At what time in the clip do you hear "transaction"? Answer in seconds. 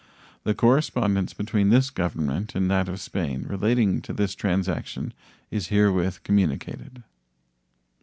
4.33-5.13